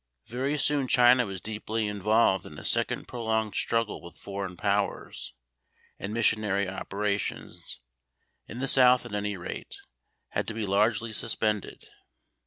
Very 0.25 0.57
soon 0.57 0.87
China 0.87 1.27
was 1.27 1.39
deeply 1.41 1.87
involved 1.87 2.47
in 2.47 2.57
a 2.57 2.65
second 2.65 3.07
prolonged 3.07 3.53
struggle 3.53 4.01
with 4.01 4.17
foreign 4.17 4.57
powers; 4.57 5.35
and 5.99 6.11
missionary 6.11 6.67
operations, 6.67 7.81
in 8.47 8.57
the 8.61 8.67
South 8.67 9.05
at 9.05 9.13
any 9.13 9.37
rate, 9.37 9.75
had 10.29 10.47
to 10.47 10.55
be 10.55 10.65
largely 10.65 11.11
suspended. 11.13 11.87